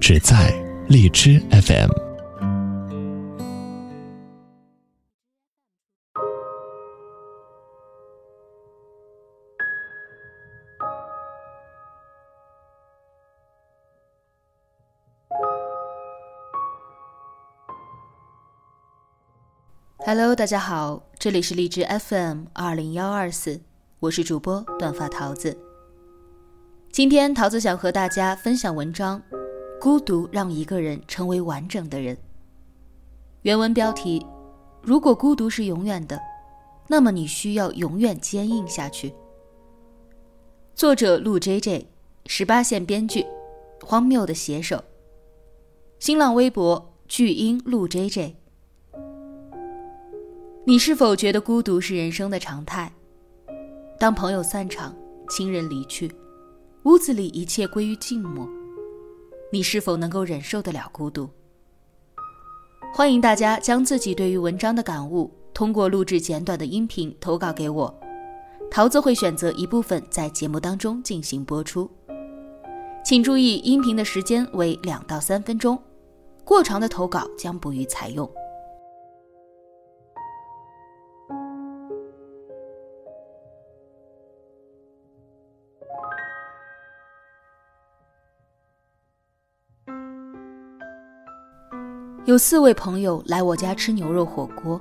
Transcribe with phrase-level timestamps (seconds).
[0.00, 0.52] 只在
[0.88, 1.90] 荔枝 FM。
[20.06, 23.62] Hello，大家好，这里是荔枝 FM 二零幺二四，
[24.00, 25.56] 我是主播短发桃子。
[26.92, 29.20] 今天桃子想和大家分享文章。
[29.84, 32.16] 孤独让一个人成为完整的人。
[33.42, 34.24] 原文标题：
[34.80, 36.18] 如果孤独是永远的，
[36.88, 39.12] 那么你需要永远坚硬下去。
[40.74, 41.86] 作者陆 J J，
[42.24, 43.26] 十八线编剧，
[43.82, 44.82] 荒谬的写手。
[45.98, 48.36] 新浪微博巨婴陆 J J。
[50.64, 52.90] 你是否觉得孤独是人生的常态？
[53.98, 54.96] 当朋友散场，
[55.28, 56.10] 亲人离去，
[56.84, 58.48] 屋子里一切归于静默。
[59.54, 61.30] 你是否能够忍受得了孤独？
[62.92, 67.96] 欢迎大家将自己对于文章的感悟通过录制简短的音频投稿给我，
[68.68, 71.88] 桃子会选择一部分在节目当中进行播出。
[73.04, 75.80] 请注意，音频的时间为两到三分钟，
[76.44, 78.28] 过长的投稿将不予采用。
[92.26, 94.80] 有四位朋友来我家吃牛肉火锅，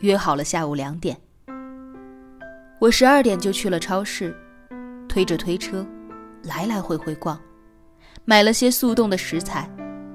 [0.00, 1.16] 约好了下午两点。
[2.78, 4.32] 我十二点就去了超市，
[5.08, 5.84] 推着推车，
[6.44, 7.36] 来来回回逛，
[8.24, 9.68] 买了些速冻的食材，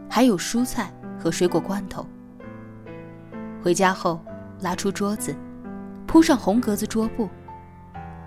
[0.09, 0.89] 还有蔬菜
[1.19, 2.07] 和水果罐头。
[3.61, 4.23] 回家后，
[4.61, 5.35] 拉出桌子，
[6.07, 7.28] 铺上红格子桌布，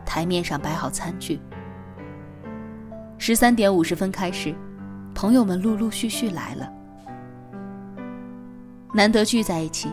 [0.05, 1.41] 台面上摆好餐具。
[3.17, 4.55] 十三点五十分开始，
[5.15, 6.71] 朋友们陆陆续续来了。
[8.97, 9.89] 难得聚在一起，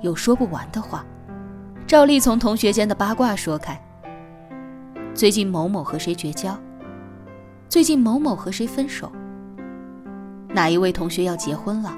[0.00, 1.04] 有说不完的话。
[1.88, 3.78] 照例从同学间的八卦说开。
[5.12, 6.56] 最近某某和谁绝交？
[7.68, 9.10] 最近某某和谁分手？
[10.50, 11.92] 哪一位同学要结婚了？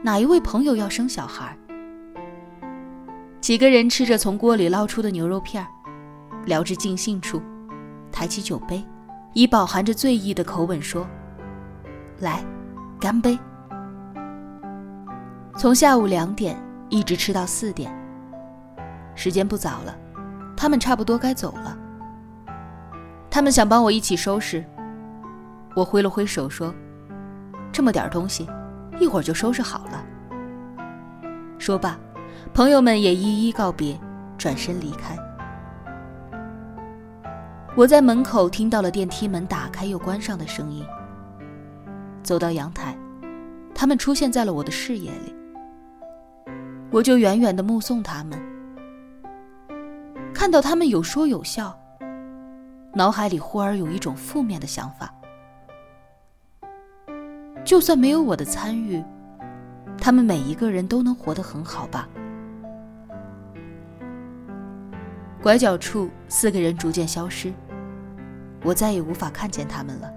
[0.00, 1.58] 哪一位朋友要生小孩？
[3.40, 5.66] 几个人吃着从锅里捞出的牛肉片
[6.44, 7.42] 聊至尽兴处，
[8.12, 8.84] 抬起酒杯，
[9.32, 11.04] 以饱含着醉意的口吻说
[12.20, 12.44] ：“来，
[13.00, 13.36] 干杯。”
[15.58, 16.56] 从下午两点
[16.88, 17.92] 一直吃到四点，
[19.16, 19.92] 时间不早了，
[20.56, 21.76] 他们差不多该走了。
[23.28, 24.64] 他们想帮我一起收拾，
[25.74, 26.72] 我挥了挥手说
[27.72, 28.48] ：“这么点东西，
[29.00, 30.06] 一会儿就收拾好了。”
[31.58, 31.98] 说罢，
[32.54, 33.98] 朋友们也一一告别，
[34.38, 35.18] 转身离开。
[37.74, 40.86] 我在门口听到了电梯门打开又关上的声音，
[42.22, 42.96] 走到阳台，
[43.74, 45.34] 他们出现在了我的视野里。
[46.90, 48.40] 我就远远的目送他们，
[50.32, 51.78] 看到他们有说有笑，
[52.94, 55.14] 脑海里忽而有一种负面的想法：
[57.62, 59.04] 就算没有我的参与，
[59.98, 62.08] 他们每一个人都能活得很好吧？
[65.42, 67.52] 拐角处，四个人逐渐消失，
[68.64, 70.10] 我再也无法看见他们了。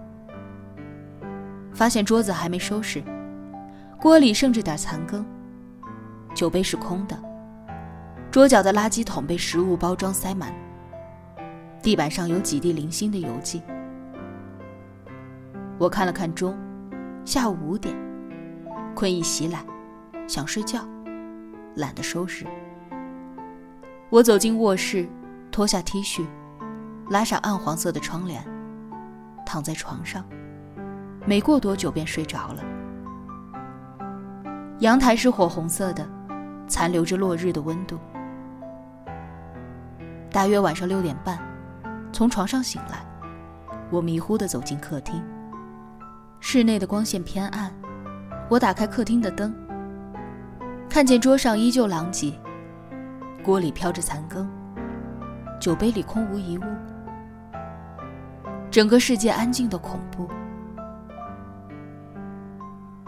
[1.73, 3.03] 发现桌子还没收拾，
[3.99, 5.25] 锅里剩着点残羹。
[6.33, 7.17] 酒杯是空的，
[8.31, 10.53] 桌角的垃圾桶被食物包装塞满，
[11.81, 13.61] 地板上有几滴零星的油迹。
[15.77, 16.57] 我看了看钟，
[17.25, 17.95] 下午五点，
[18.95, 19.63] 困意袭来，
[20.27, 20.79] 想睡觉，
[21.75, 22.45] 懒得收拾。
[24.09, 25.07] 我走进卧室，
[25.51, 26.25] 脱下 T 恤，
[27.09, 28.43] 拉上暗黄色的窗帘，
[29.45, 30.23] 躺在床上，
[31.25, 32.63] 没过多久便睡着了。
[34.79, 36.07] 阳台是火红色的。
[36.71, 37.99] 残留着落日的温度。
[40.31, 41.37] 大约晚上六点半，
[42.13, 43.05] 从床上醒来，
[43.89, 45.21] 我迷糊地走进客厅。
[46.39, 47.69] 室内的光线偏暗，
[48.49, 49.53] 我打开客厅的灯，
[50.89, 52.33] 看见桌上依旧狼藉，
[53.43, 54.49] 锅里飘着残羹，
[55.59, 56.61] 酒杯里空无一物，
[58.71, 60.29] 整个世界安静的恐怖。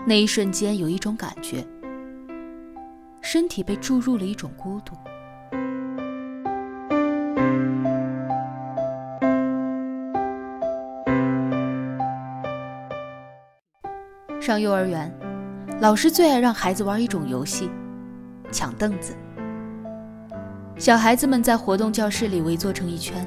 [0.05, 1.65] 那一瞬间，有一种感觉，
[3.23, 4.93] 身体被注入了一种孤独。
[14.41, 15.09] 上幼儿园，
[15.79, 17.71] 老师最爱让孩子玩一种游戏——
[18.51, 19.15] 抢凳子。
[20.77, 23.25] 小孩子们在活动教室里围坐成一圈，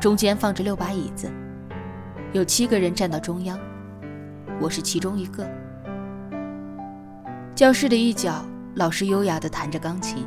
[0.00, 1.28] 中间放着六把椅子，
[2.32, 3.58] 有七个人站到中央，
[4.60, 5.44] 我是其中一个。
[7.56, 8.44] 教室的一角，
[8.74, 10.26] 老师优雅地弹着钢琴，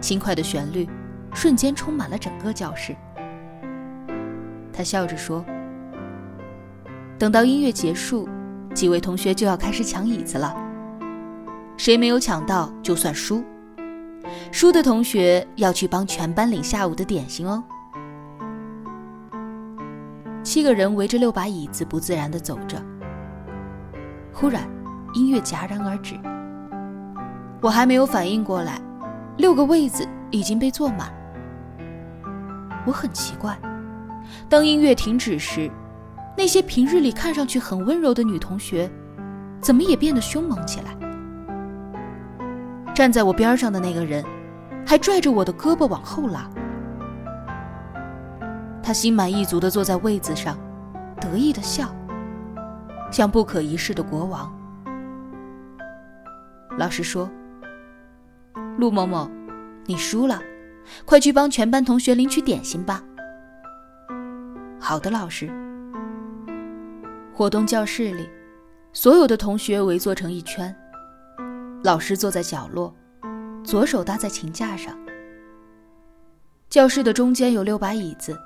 [0.00, 0.88] 轻快的旋律
[1.32, 2.94] 瞬间充满了整个教室。
[4.72, 5.44] 他笑着说
[7.18, 8.28] ：“等到音乐结束。”
[8.74, 10.52] 几位同学就要开始抢椅子了，
[11.76, 13.44] 谁没有抢到就算输，
[14.50, 17.62] 输的同学要去帮全班领下午的点心哦。
[20.42, 22.82] 七个人围着六把椅子不自然地走着，
[24.32, 24.68] 忽然
[25.14, 26.16] 音乐戛然而止，
[27.64, 28.78] 我还没有反应过来，
[29.38, 31.10] 六个位子已经被坐满。
[32.86, 33.58] 我很奇怪，
[34.50, 35.70] 当音乐停止时。
[36.36, 38.90] 那些平日里看上去很温柔的女同学，
[39.62, 40.94] 怎么也变得凶猛起来？
[42.92, 44.22] 站在我边上的那个人，
[44.84, 46.50] 还拽着我的胳膊往后拉。
[48.82, 50.58] 他心满意足地坐在位子上，
[51.18, 51.88] 得意地笑，
[53.10, 54.52] 像不可一世的国王。
[56.76, 57.30] 老师说
[58.76, 59.30] ：“陆某某，
[59.86, 60.40] 你输了，
[61.04, 63.02] 快去帮全班同学领取点心吧。”
[64.80, 65.50] 好的，老师。
[67.32, 68.28] 活动教室里，
[68.92, 70.74] 所有的同学围坐成一圈，
[71.82, 72.94] 老师坐在角落，
[73.64, 74.96] 左手搭在琴架上。
[76.68, 78.38] 教室的中间有六把椅子，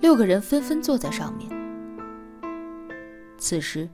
[0.00, 1.48] 六个人纷纷坐在上面。
[3.36, 3.88] 此时，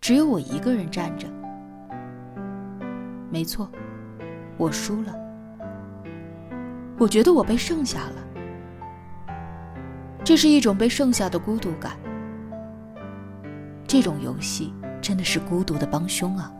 [0.00, 1.26] 只有我一个人站着。
[3.30, 3.70] 没错，
[4.58, 5.14] 我输了。
[6.98, 8.16] 我觉得我被剩下了，
[10.24, 11.92] 这是一种被剩下的孤独感。
[13.86, 16.52] 这种游戏真的是孤独的帮凶啊！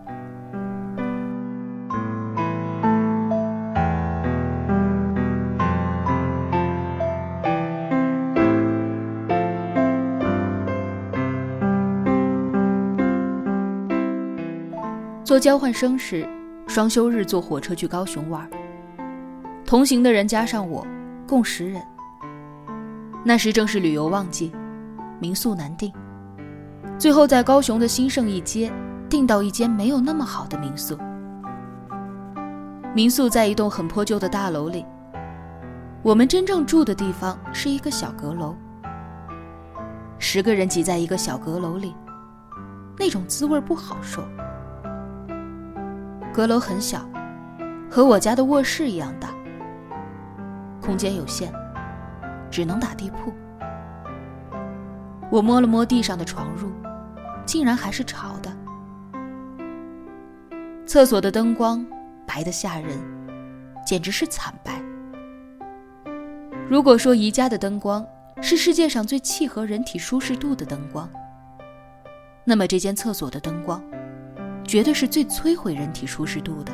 [15.25, 16.27] 做交换生时，
[16.69, 18.47] 双休日坐火车去高雄玩，
[19.65, 20.87] 同行的人加上我，
[21.27, 21.83] 共十人。
[23.25, 24.53] 那时正是旅游旺季，
[25.19, 25.91] 民宿难订。
[26.99, 28.71] 最后，在高雄的兴盛一街
[29.09, 30.99] 订到一间没有那么好的民宿。
[32.95, 34.85] 民宿在一栋很破旧的大楼里，
[36.03, 38.55] 我们真正住的地方是一个小阁楼。
[40.19, 41.97] 十个人挤在一个小阁楼里，
[42.99, 44.23] 那种滋味不好受。
[46.33, 47.09] 阁楼很小，
[47.91, 49.31] 和我家的卧室一样大，
[50.81, 51.51] 空间有限，
[52.51, 53.33] 只能打地铺。
[55.31, 56.69] 我摸了摸地上的床褥。
[57.49, 58.53] 竟然还是潮的。
[60.85, 61.83] 厕所的灯光
[62.27, 62.99] 白得吓人，
[63.87, 64.83] 简直是惨白。
[66.69, 68.07] 如果说宜家的灯光
[68.43, 71.09] 是世界上最契合人体舒适度的灯光，
[72.45, 73.83] 那么这间厕所的灯光
[74.69, 76.71] 绝对是最摧毁人体舒适度的。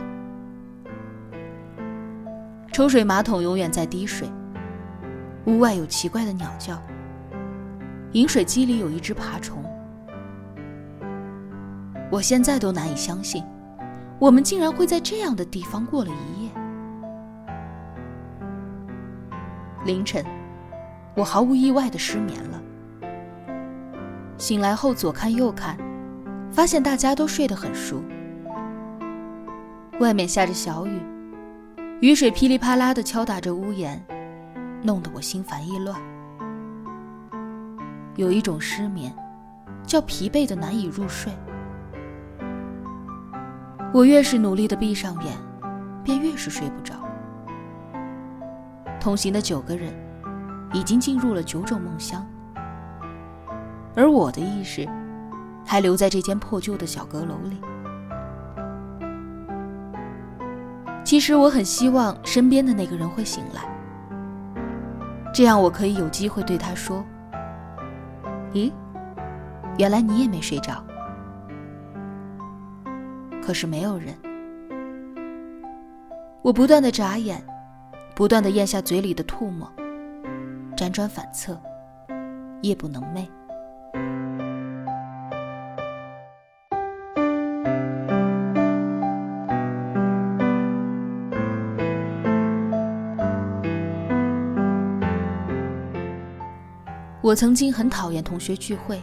[2.73, 4.29] 抽水马桶永远在滴水，
[5.45, 6.77] 屋外有奇怪的鸟叫，
[8.11, 9.63] 饮水机里有一只爬虫。
[12.11, 13.45] 我现在都难以相信，
[14.19, 16.51] 我们竟然会在这样的地方过了一夜。
[19.85, 20.25] 凌晨，
[21.15, 22.61] 我毫无意外的失眠了。
[24.37, 25.79] 醒来后左看右看，
[26.55, 28.01] 发现大家都睡得很熟。
[29.99, 31.01] 外面下着小雨，
[32.01, 34.01] 雨水噼里啪啦的敲打着屋檐，
[34.81, 36.01] 弄得我心烦意乱。
[38.15, 39.13] 有一种失眠，
[39.85, 41.33] 叫疲惫的难以入睡。
[43.93, 45.37] 我越是努力的闭上眼，
[46.05, 46.95] 便越是睡不着。
[49.01, 49.93] 同行的九个人
[50.73, 52.25] 已经进入了九种梦乡，
[53.97, 54.89] 而我的意识
[55.65, 57.61] 还留在这间破旧的小阁楼里。
[61.05, 63.63] 其实我很希望身边的那个人会醒来，
[65.33, 67.05] 这样我可以有机会对他说
[68.55, 68.73] ：“咦，
[69.77, 70.83] 原来你也没睡着。”
[73.43, 74.15] 可是没有人。
[76.41, 77.43] 我不断的眨眼，
[78.15, 79.71] 不断的咽下嘴里的唾沫，
[80.77, 81.59] 辗转反侧，
[82.63, 83.29] 夜不能寐。
[97.25, 99.01] 我曾经很讨厌同学聚会，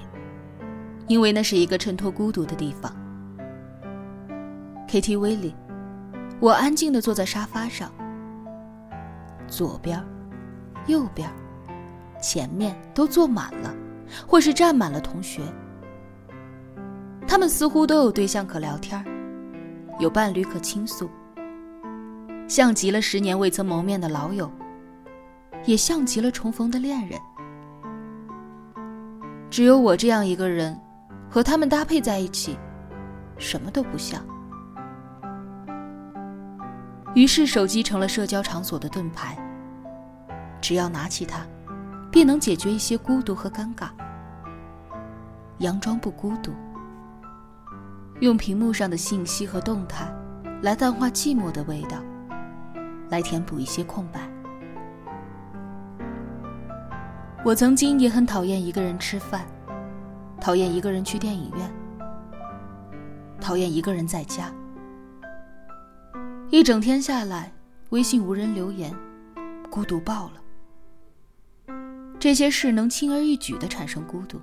[1.08, 2.96] 因为那是一个衬托孤独的地方。
[4.88, 5.56] KTV 里，
[6.40, 7.92] 我安静的坐在沙发上，
[9.48, 10.00] 左边、
[10.86, 11.28] 右边、
[12.22, 13.74] 前面都坐满了，
[14.28, 15.42] 或是站满了同学。
[17.28, 19.04] 他们似乎都有对象可聊天，
[19.98, 21.10] 有伴侣可倾诉，
[22.48, 24.48] 像极了十年未曾谋面的老友，
[25.66, 27.20] 也像极了重逢的恋人。
[29.52, 30.80] 只有我这样一个人，
[31.30, 32.58] 和他们搭配在一起，
[33.38, 34.24] 什么都不像。
[37.14, 39.38] 于是，手机成了社交场所的盾牌。
[40.62, 41.46] 只要拿起它，
[42.10, 43.90] 便能解决一些孤独和尴尬，
[45.60, 46.54] 佯装不孤独，
[48.22, 50.10] 用屏幕上的信息和动态，
[50.62, 51.98] 来淡化寂寞的味道，
[53.10, 54.31] 来填补一些空白。
[57.44, 59.48] 我曾经也很讨厌一个人吃饭，
[60.40, 61.74] 讨厌一个人去电影院，
[63.40, 64.54] 讨厌一个人在家。
[66.52, 67.52] 一整天下来，
[67.90, 68.96] 微信无人留言，
[69.72, 71.76] 孤独爆了。
[72.20, 74.40] 这些事能轻而易举的产生孤独，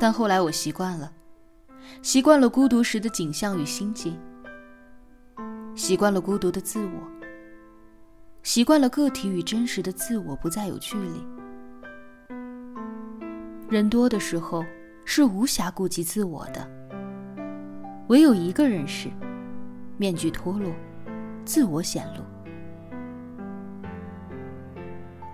[0.00, 1.12] 但后来我习惯了，
[2.00, 4.18] 习惯了孤独时的景象与心境，
[5.74, 7.11] 习惯了孤独的自我。
[8.42, 11.24] 习惯了个体与真实的自我不再有距离。
[13.68, 14.64] 人多的时候
[15.04, 16.68] 是无暇顾及自我的，
[18.08, 19.08] 唯有一个人时，
[19.96, 20.72] 面具脱落，
[21.44, 22.22] 自我显露。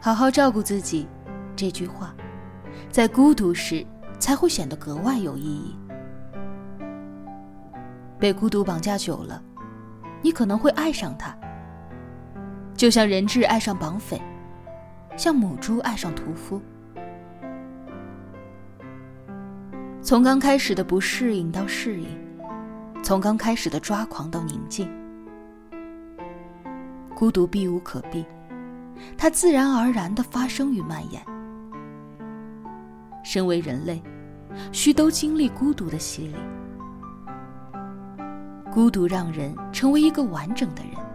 [0.01, 1.09] 好好照顾自己，
[1.57, 2.15] 这句话，
[2.91, 3.85] 在孤独时
[4.19, 5.75] 才会显得格外有意义。
[8.19, 9.43] 被孤独绑架久了，
[10.21, 11.37] 你可能会爱上他。
[12.79, 14.23] 就像人质爱上绑匪，
[15.17, 16.63] 像母猪爱上屠夫。
[20.01, 22.07] 从刚开始的不适应到适应，
[23.03, 24.89] 从刚开始的抓狂到宁静，
[27.17, 28.25] 孤独避无可避，
[29.17, 31.21] 它自然而然的发生与蔓延。
[33.25, 34.01] 身为人类，
[34.71, 36.37] 需都经历孤独的洗礼。
[38.73, 41.08] 孤独让人成为一个完整的人。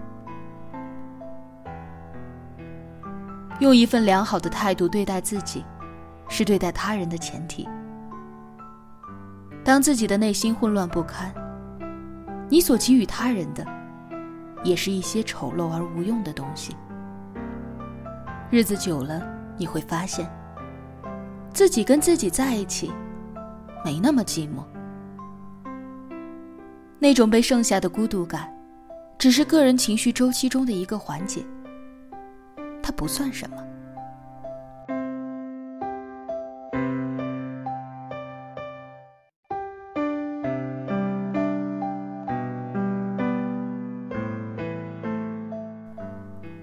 [3.64, 5.64] 用一份良好的态度对待自己，
[6.28, 7.66] 是对待他人的前提。
[9.64, 11.34] 当自己的内心混乱不堪，
[12.50, 13.66] 你所给予他人的，
[14.66, 16.76] 也是一些丑陋而无用的东西。
[18.52, 20.30] 日子久了，你会发现，
[21.54, 22.92] 自己跟自己在一起，
[23.86, 24.62] 没那么寂寞。
[27.00, 28.54] 那种被剩下的孤独感，
[29.18, 31.42] 只是个人情绪周期中的一个环节。
[32.84, 33.58] 它不算什么。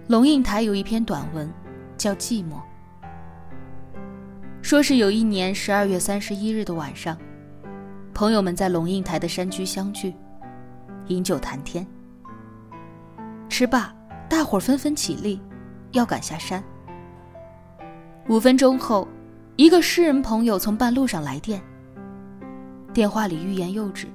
[0.09, 1.49] 龙应台有一篇短文，
[1.97, 2.55] 叫《寂寞》，
[4.61, 7.17] 说是有一年十二月三十一日的晚上，
[8.13, 10.13] 朋友们在龙应台的山居相聚，
[11.07, 11.87] 饮酒谈天。
[13.49, 13.95] 吃罢，
[14.29, 15.41] 大伙儿纷纷起立。
[15.93, 16.63] 要赶下山。
[18.29, 19.09] 五分钟后，
[19.57, 21.61] 一个诗人朋友从半路上来电。
[22.93, 24.09] 电话里欲言又止，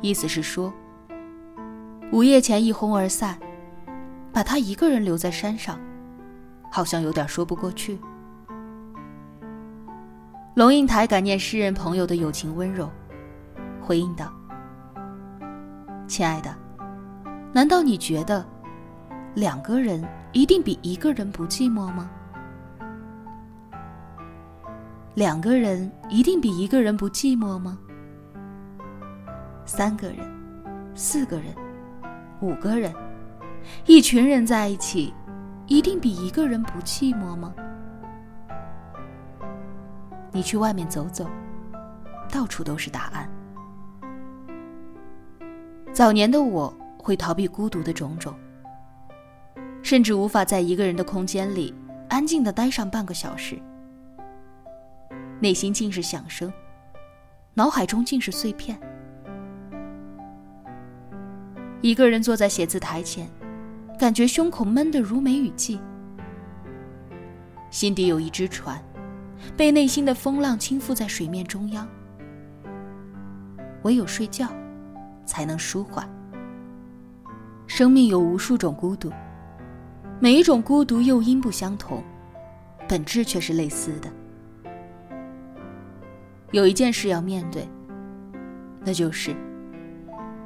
[0.00, 0.72] 意思是说，
[2.10, 3.38] 午夜前一哄而散，
[4.32, 5.78] 把他一个人留在山上，
[6.70, 7.98] 好像有点说不过去。
[10.54, 12.90] 龙应台感念诗人朋友的友情温柔，
[13.80, 14.32] 回应道
[16.08, 16.54] ：“亲爱的，
[17.52, 18.44] 难道你觉得
[19.34, 20.02] 两个人？”
[20.34, 22.10] 一定比一个人不寂寞吗？
[25.14, 27.78] 两个人一定比一个人不寂寞吗？
[29.64, 30.18] 三个人、
[30.96, 31.54] 四个人、
[32.40, 32.92] 五个人，
[33.86, 35.14] 一群人在一起，
[35.68, 37.54] 一定比一个人不寂寞吗？
[40.32, 41.30] 你去外面走走，
[42.28, 43.30] 到处都是答案。
[45.92, 48.34] 早年的我会逃避孤独的种种。
[49.84, 51.72] 甚至无法在一个人的空间里
[52.08, 53.60] 安静的待上半个小时，
[55.40, 56.50] 内心尽是响声，
[57.52, 58.80] 脑海中尽是碎片。
[61.82, 63.28] 一个人坐在写字台前，
[63.98, 65.78] 感觉胸口闷得如梅雨季，
[67.70, 68.82] 心底有一只船，
[69.54, 71.86] 被内心的风浪倾覆在水面中央。
[73.82, 74.48] 唯有睡觉，
[75.26, 76.08] 才能舒缓。
[77.66, 79.12] 生命有无数种孤独。
[80.24, 82.02] 每一种孤独诱因不相同，
[82.88, 84.10] 本质却是类似的。
[86.50, 87.68] 有一件事要面对，
[88.80, 89.36] 那就是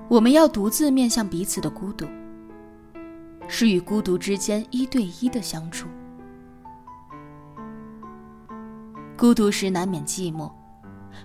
[0.09, 2.09] 我们要独自面向彼此的孤独，
[3.47, 5.87] 是与孤独之间一对一的相处。
[9.17, 10.51] 孤独时难免寂寞，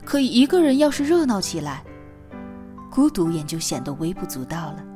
[0.06, 1.84] 可以一个人要是热闹起来，
[2.92, 4.93] 孤独也就显得微不足道了。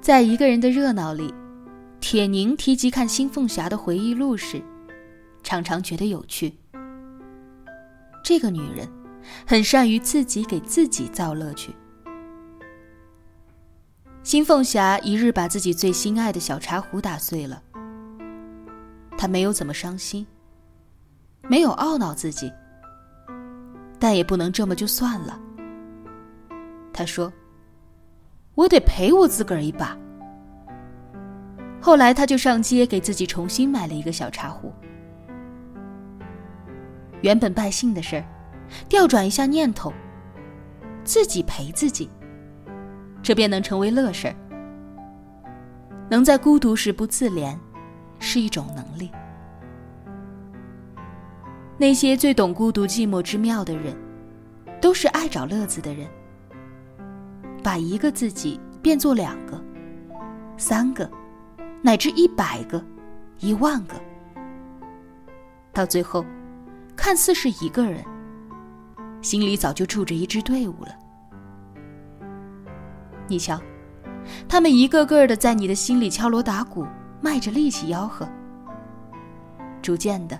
[0.00, 1.32] 在一个人的热闹里，
[2.00, 4.62] 铁凝提及看新凤霞的回忆录时，
[5.42, 6.54] 常常觉得有趣。
[8.24, 8.88] 这个女人
[9.46, 11.74] 很善于自己给自己造乐趣。
[14.22, 17.62] 新凤霞一日把自己最心爱的小茶壶打碎了，
[19.18, 20.26] 她没有怎么伤心，
[21.42, 22.50] 没有懊恼自己，
[23.98, 25.38] 但也不能这么就算了。
[26.90, 27.30] 她说。
[28.54, 29.96] 我得赔我自个儿一把。
[31.80, 34.72] 后来，他就上街给自己重新买了一个小茶壶。
[37.22, 38.24] 原本败兴的事儿，
[38.88, 39.92] 调转一下念头，
[41.04, 42.10] 自己陪自己，
[43.22, 44.36] 这便能成为乐事儿。
[46.10, 47.56] 能在孤独时不自怜，
[48.18, 49.10] 是一种能力。
[51.78, 53.96] 那些最懂孤独寂寞之妙的人，
[54.82, 56.06] 都是爱找乐子的人。
[57.60, 59.62] 把一个自己变作两个、
[60.56, 61.08] 三个，
[61.82, 62.84] 乃至一百个、
[63.38, 63.94] 一万个，
[65.72, 66.24] 到最后，
[66.96, 68.04] 看似是一个人，
[69.22, 70.94] 心里早就住着一支队伍了。
[73.28, 73.60] 你瞧，
[74.48, 76.86] 他们一个个的在你的心里敲锣打鼓，
[77.20, 78.28] 卖着力气吆喝。
[79.80, 80.38] 逐渐的，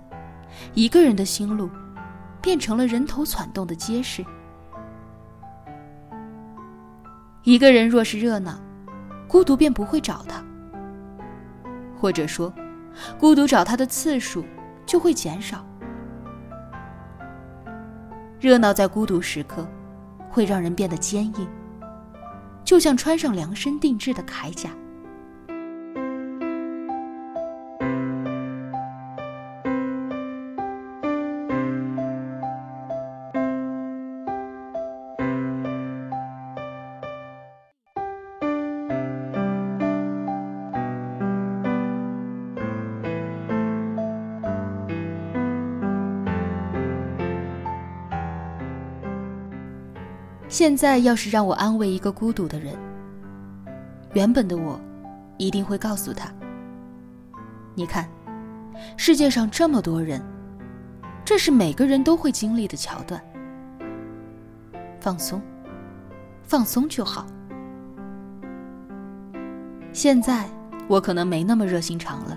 [0.75, 1.71] 一个人的心路，
[2.43, 4.25] 变成了人头攒动的街市。
[7.43, 8.61] 一个人若是热闹，
[9.27, 10.45] 孤独便不会找他；
[11.99, 12.53] 或者说，
[13.19, 14.45] 孤独找他的次数
[14.85, 15.65] 就会减少。
[18.39, 19.67] 热闹在孤独时刻，
[20.29, 21.49] 会让人变得坚硬，
[22.63, 24.71] 就像穿上量身定制的铠甲。
[50.51, 52.77] 现在要是让我安慰一个孤独的人，
[54.15, 54.81] 原本的我，
[55.39, 56.29] 一定会告诉他
[57.77, 58.09] ：“你看，
[58.97, 60.21] 世界上这么多人，
[61.25, 63.23] 这是每个人都会经历的桥段。
[64.99, 65.41] 放松，
[66.43, 67.25] 放松就好。”
[69.95, 70.51] 现在
[70.89, 72.37] 我可能没那么热心肠了，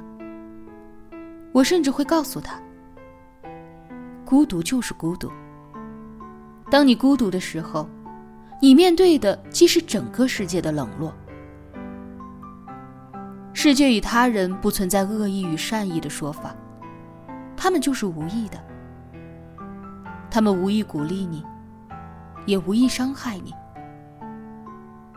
[1.52, 2.62] 我甚至会告诉他
[4.24, 5.32] ：“孤独就是孤独。
[6.70, 7.90] 当你孤独的时候。”
[8.62, 11.14] 你面对的既是整个世界的冷落，
[13.54, 16.56] 世界与他人不存在恶意与善意的说法，
[17.58, 18.58] 他们就是无意的，
[20.32, 21.44] 他们无意鼓励你，
[22.46, 23.54] 也无意伤害你，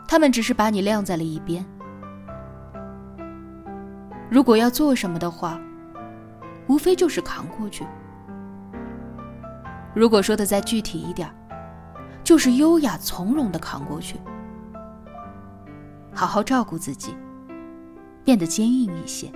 [0.09, 1.64] 他们只是把你晾在了一边。
[4.29, 5.61] 如果要做什么的话，
[6.66, 7.87] 无非就是扛过去。
[9.94, 11.33] 如果说的再具体一点
[12.27, 14.19] 就是优雅从容的扛过去，
[16.12, 17.15] 好好照顾自己，
[18.25, 19.31] 变得坚硬一些。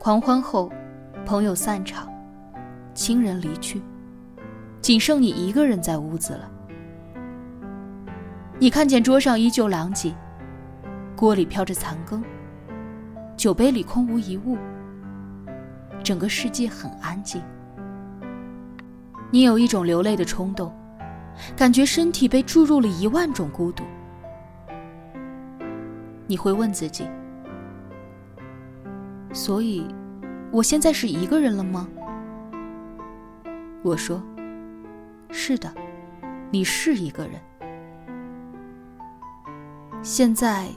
[0.00, 0.68] 狂欢后，
[1.24, 2.12] 朋友散场，
[2.92, 3.80] 亲人离去，
[4.80, 6.50] 仅剩你一个人在屋子了。
[8.58, 10.12] 你看见桌上依旧狼藉。
[11.24, 12.22] 锅里飘着残羹，
[13.34, 14.58] 酒杯里空无一物，
[16.02, 17.40] 整个世界很安静。
[19.30, 20.70] 你有一种流泪的冲动，
[21.56, 23.84] 感觉身体被注入了一万种孤独。
[26.26, 27.08] 你会问自己：
[29.32, 29.86] 所以，
[30.52, 31.88] 我现在是一个人了吗？
[33.82, 34.22] 我说：
[35.30, 35.72] 是的，
[36.50, 37.40] 你是一个人。
[40.02, 40.68] 现在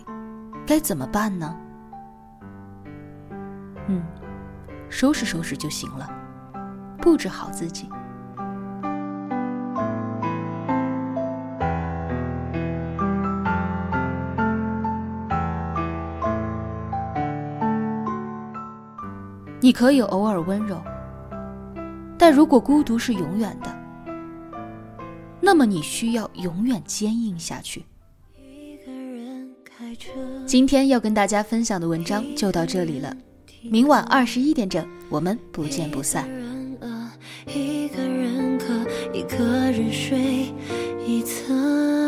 [0.68, 1.56] 该怎么办呢？
[3.88, 4.04] 嗯，
[4.90, 6.10] 收拾收拾就行了，
[6.98, 7.88] 布置好自己。
[19.62, 20.82] 你可以偶尔温柔，
[22.18, 23.74] 但如果孤独是永远的，
[25.40, 27.86] 那么你需要永远坚硬下去。
[30.46, 33.16] 今天要跟大家分享的文章就到这里了，
[33.62, 36.28] 明晚二十一点整，我们不见不散。
[37.46, 38.04] 一个
[39.72, 40.54] 人，睡，
[41.06, 42.07] 一侧。